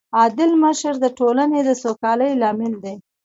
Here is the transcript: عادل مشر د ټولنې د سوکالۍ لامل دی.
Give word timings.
عادل 0.19 0.51
مشر 0.63 0.93
د 0.99 1.05
ټولنې 1.19 1.59
د 1.67 1.69
سوکالۍ 1.81 2.31
لامل 2.41 2.73
دی. 2.83 2.95